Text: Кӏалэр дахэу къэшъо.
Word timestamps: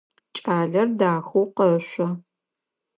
Кӏалэр 0.43 0.87
дахэу 0.99 1.45
къэшъо. 1.55 2.07